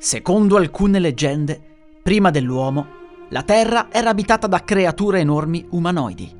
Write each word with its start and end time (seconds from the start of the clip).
Secondo 0.00 0.56
alcune 0.56 1.00
leggende, 1.00 1.60
prima 2.00 2.30
dell'uomo, 2.30 2.86
la 3.30 3.42
Terra 3.42 3.88
era 3.90 4.10
abitata 4.10 4.46
da 4.46 4.62
creature 4.62 5.18
enormi 5.18 5.66
umanoidi. 5.70 6.32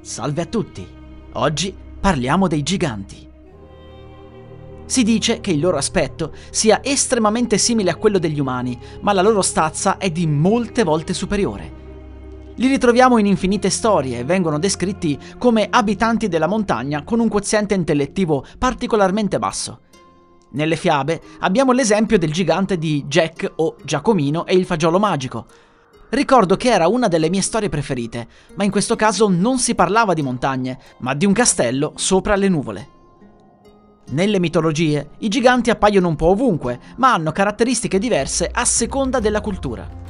Salve 0.00 0.40
a 0.40 0.46
tutti! 0.46 0.86
Oggi 1.32 1.76
parliamo 2.00 2.48
dei 2.48 2.62
giganti. 2.62 3.28
Si 4.86 5.02
dice 5.02 5.40
che 5.40 5.50
il 5.50 5.60
loro 5.60 5.76
aspetto 5.76 6.32
sia 6.48 6.82
estremamente 6.82 7.58
simile 7.58 7.90
a 7.90 7.96
quello 7.96 8.18
degli 8.18 8.40
umani, 8.40 8.78
ma 9.02 9.12
la 9.12 9.20
loro 9.20 9.42
stazza 9.42 9.98
è 9.98 10.08
di 10.10 10.26
molte 10.26 10.82
volte 10.82 11.12
superiore. 11.12 11.84
Li 12.54 12.66
ritroviamo 12.66 13.18
in 13.18 13.26
infinite 13.26 13.68
storie 13.68 14.20
e 14.20 14.24
vengono 14.24 14.58
descritti 14.58 15.18
come 15.36 15.66
abitanti 15.68 16.28
della 16.28 16.46
montagna 16.46 17.04
con 17.04 17.20
un 17.20 17.28
quoziente 17.28 17.74
intellettivo 17.74 18.46
particolarmente 18.58 19.38
basso. 19.38 19.80
Nelle 20.50 20.76
fiabe 20.76 21.20
abbiamo 21.40 21.72
l'esempio 21.72 22.18
del 22.18 22.32
gigante 22.32 22.78
di 22.78 23.04
Jack 23.06 23.52
o 23.56 23.76
Giacomino 23.82 24.46
e 24.46 24.54
il 24.54 24.64
fagiolo 24.64 24.98
magico. 24.98 25.46
Ricordo 26.08 26.56
che 26.56 26.70
era 26.70 26.86
una 26.86 27.08
delle 27.08 27.28
mie 27.28 27.42
storie 27.42 27.68
preferite, 27.68 28.28
ma 28.54 28.64
in 28.64 28.70
questo 28.70 28.94
caso 28.94 29.28
non 29.28 29.58
si 29.58 29.74
parlava 29.74 30.14
di 30.14 30.22
montagne, 30.22 30.78
ma 30.98 31.14
di 31.14 31.26
un 31.26 31.32
castello 31.32 31.92
sopra 31.96 32.36
le 32.36 32.48
nuvole. 32.48 32.88
Nelle 34.10 34.38
mitologie 34.38 35.10
i 35.18 35.28
giganti 35.28 35.70
appaiono 35.70 36.06
un 36.06 36.14
po' 36.14 36.28
ovunque, 36.28 36.78
ma 36.96 37.12
hanno 37.12 37.32
caratteristiche 37.32 37.98
diverse 37.98 38.48
a 38.52 38.64
seconda 38.64 39.18
della 39.18 39.40
cultura. 39.40 40.05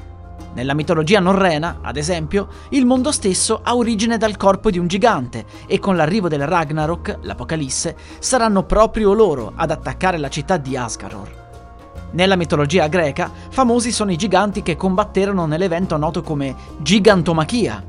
Nella 0.57 0.73
mitologia 0.73 1.21
norrena, 1.21 1.81
ad 1.83 1.99
esempio, 1.99 2.49
il 2.71 2.87
mondo 2.87 3.13
stesso 3.13 3.61
ha 3.63 3.77
origine 3.77 4.17
dal 4.17 4.39
corpo 4.39 4.71
di 4.71 4.79
un 4.79 4.87
gigante 4.87 5.45
e 5.67 5.79
con 5.79 5.97
l'arrivo 5.97 6.29
del 6.29 6.47
Ragnarok, 6.47 7.19
l'Apocalisse, 7.21 7.95
saranno 8.21 8.63
proprio 8.63 9.13
loro 9.13 9.53
ad 9.55 9.71
attaccare 9.71 10.17
la 10.17 10.31
città 10.31 10.57
di 10.57 10.75
Asgaror. 10.75 12.09
Nella 12.13 12.37
mitologia 12.37 12.87
greca, 12.87 13.31
famosi 13.51 13.93
sono 13.93 14.13
i 14.13 14.17
giganti 14.17 14.63
che 14.63 14.77
combatterono 14.77 15.45
nell'evento 15.45 15.99
noto 15.99 16.23
come 16.23 16.55
Gigantomachia. 16.79 17.85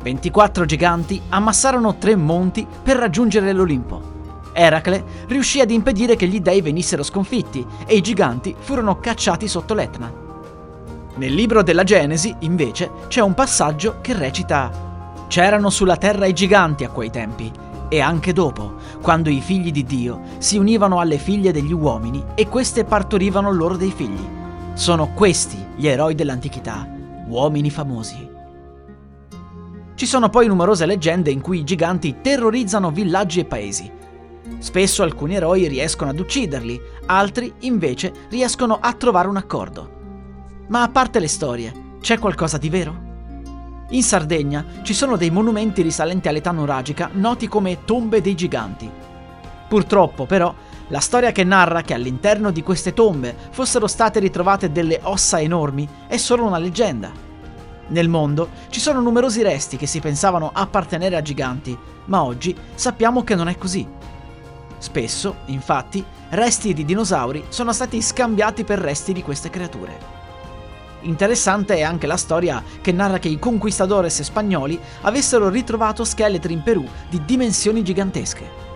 24 0.00 0.64
giganti 0.66 1.20
ammassarono 1.30 1.96
tre 1.96 2.14
monti 2.14 2.64
per 2.84 2.98
raggiungere 2.98 3.52
l'Olimpo. 3.52 4.18
Eracle 4.52 5.02
riuscì 5.26 5.60
ad 5.60 5.72
impedire 5.72 6.14
che 6.14 6.28
gli 6.28 6.38
dei 6.38 6.60
venissero 6.60 7.02
sconfitti 7.02 7.66
e 7.84 7.96
i 7.96 8.00
giganti 8.00 8.54
furono 8.56 9.00
cacciati 9.00 9.48
sotto 9.48 9.74
l'Etna. 9.74 10.29
Nel 11.20 11.34
libro 11.34 11.62
della 11.62 11.84
Genesi, 11.84 12.34
invece, 12.38 12.90
c'è 13.08 13.20
un 13.20 13.34
passaggio 13.34 13.98
che 14.00 14.14
recita 14.14 15.26
C'erano 15.28 15.68
sulla 15.68 15.98
terra 15.98 16.24
i 16.24 16.32
giganti 16.32 16.82
a 16.82 16.88
quei 16.88 17.10
tempi, 17.10 17.52
e 17.90 18.00
anche 18.00 18.32
dopo, 18.32 18.76
quando 19.02 19.28
i 19.28 19.42
figli 19.42 19.70
di 19.70 19.84
Dio 19.84 20.22
si 20.38 20.56
univano 20.56 20.98
alle 20.98 21.18
figlie 21.18 21.52
degli 21.52 21.74
uomini 21.74 22.24
e 22.34 22.48
queste 22.48 22.84
partorivano 22.84 23.52
loro 23.52 23.76
dei 23.76 23.90
figli. 23.90 24.26
Sono 24.72 25.12
questi 25.12 25.62
gli 25.76 25.86
eroi 25.86 26.14
dell'antichità, 26.14 26.88
uomini 27.28 27.68
famosi. 27.68 28.26
Ci 29.94 30.06
sono 30.06 30.30
poi 30.30 30.46
numerose 30.46 30.86
leggende 30.86 31.30
in 31.30 31.42
cui 31.42 31.58
i 31.58 31.64
giganti 31.64 32.22
terrorizzano 32.22 32.90
villaggi 32.90 33.40
e 33.40 33.44
paesi. 33.44 33.90
Spesso 34.56 35.02
alcuni 35.02 35.34
eroi 35.34 35.68
riescono 35.68 36.08
ad 36.08 36.18
ucciderli, 36.18 36.80
altri 37.04 37.52
invece 37.60 38.10
riescono 38.30 38.78
a 38.80 38.94
trovare 38.94 39.28
un 39.28 39.36
accordo. 39.36 39.98
Ma 40.70 40.82
a 40.82 40.88
parte 40.88 41.18
le 41.18 41.26
storie, 41.26 41.96
c'è 42.00 42.20
qualcosa 42.20 42.56
di 42.56 42.68
vero? 42.68 43.08
In 43.88 44.04
Sardegna 44.04 44.64
ci 44.82 44.94
sono 44.94 45.16
dei 45.16 45.28
monumenti 45.28 45.82
risalenti 45.82 46.28
all'età 46.28 46.52
nuragica 46.52 47.10
noti 47.12 47.48
come 47.48 47.84
tombe 47.84 48.20
dei 48.20 48.36
giganti. 48.36 48.88
Purtroppo, 49.66 50.26
però, 50.26 50.54
la 50.86 51.00
storia 51.00 51.32
che 51.32 51.42
narra 51.42 51.82
che 51.82 51.92
all'interno 51.92 52.52
di 52.52 52.62
queste 52.62 52.94
tombe 52.94 53.34
fossero 53.50 53.88
state 53.88 54.20
ritrovate 54.20 54.70
delle 54.70 55.00
ossa 55.02 55.40
enormi 55.40 55.88
è 56.06 56.16
solo 56.16 56.44
una 56.44 56.58
leggenda. 56.58 57.10
Nel 57.88 58.08
mondo 58.08 58.50
ci 58.68 58.78
sono 58.78 59.00
numerosi 59.00 59.42
resti 59.42 59.76
che 59.76 59.86
si 59.86 59.98
pensavano 59.98 60.52
appartenere 60.54 61.16
a 61.16 61.22
giganti, 61.22 61.76
ma 62.04 62.22
oggi 62.22 62.56
sappiamo 62.76 63.24
che 63.24 63.34
non 63.34 63.48
è 63.48 63.58
così. 63.58 63.84
Spesso, 64.78 65.38
infatti, 65.46 66.04
resti 66.28 66.72
di 66.72 66.84
dinosauri 66.84 67.46
sono 67.48 67.72
stati 67.72 68.00
scambiati 68.00 68.62
per 68.62 68.78
resti 68.78 69.12
di 69.12 69.24
queste 69.24 69.50
creature. 69.50 70.19
Interessante 71.02 71.76
è 71.76 71.82
anche 71.82 72.06
la 72.06 72.18
storia 72.18 72.62
che 72.80 72.92
narra 72.92 73.18
che 73.18 73.28
i 73.28 73.38
conquistadores 73.38 74.20
spagnoli 74.20 74.78
avessero 75.02 75.48
ritrovato 75.48 76.04
scheletri 76.04 76.52
in 76.52 76.62
Perù 76.62 76.86
di 77.08 77.24
dimensioni 77.24 77.82
gigantesche. 77.82 78.68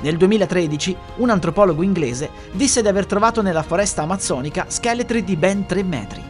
Nel 0.00 0.16
2013 0.16 0.96
un 1.16 1.28
antropologo 1.28 1.82
inglese 1.82 2.30
disse 2.52 2.80
di 2.80 2.88
aver 2.88 3.06
trovato 3.06 3.42
nella 3.42 3.62
foresta 3.62 4.02
amazzonica 4.02 4.64
scheletri 4.68 5.22
di 5.22 5.36
ben 5.36 5.66
3 5.66 5.82
metri. 5.82 6.22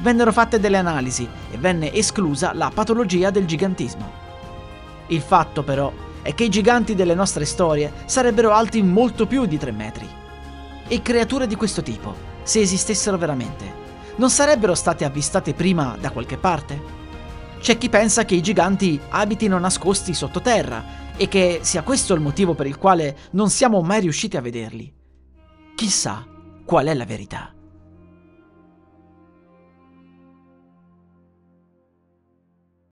Vennero 0.00 0.32
fatte 0.32 0.58
delle 0.58 0.78
analisi 0.78 1.26
e 1.50 1.56
venne 1.56 1.92
esclusa 1.92 2.52
la 2.52 2.70
patologia 2.74 3.30
del 3.30 3.46
gigantismo. 3.46 4.10
Il 5.06 5.20
fatto 5.20 5.62
però 5.62 5.92
è 6.20 6.34
che 6.34 6.44
i 6.44 6.48
giganti 6.48 6.96
delle 6.96 7.14
nostre 7.14 7.44
storie 7.44 7.92
sarebbero 8.06 8.50
alti 8.50 8.82
molto 8.82 9.26
più 9.26 9.46
di 9.46 9.56
3 9.56 9.70
metri. 9.70 10.08
E 10.88 11.00
creature 11.00 11.46
di 11.46 11.54
questo 11.54 11.82
tipo, 11.82 12.14
se 12.42 12.60
esistessero 12.60 13.16
veramente, 13.16 13.81
non 14.16 14.30
sarebbero 14.30 14.74
state 14.74 15.04
avvistate 15.04 15.54
prima 15.54 15.96
da 16.00 16.10
qualche 16.10 16.36
parte? 16.36 17.00
C'è 17.60 17.78
chi 17.78 17.88
pensa 17.88 18.24
che 18.24 18.34
i 18.34 18.42
giganti 18.42 19.00
abitino 19.10 19.58
nascosti 19.58 20.14
sottoterra 20.14 21.14
e 21.16 21.28
che 21.28 21.60
sia 21.62 21.82
questo 21.82 22.14
il 22.14 22.20
motivo 22.20 22.54
per 22.54 22.66
il 22.66 22.76
quale 22.76 23.16
non 23.32 23.50
siamo 23.50 23.80
mai 23.82 24.00
riusciti 24.00 24.36
a 24.36 24.40
vederli. 24.40 24.92
Chissà 25.74 26.26
qual 26.64 26.86
è 26.86 26.94
la 26.94 27.04
verità. 27.04 27.54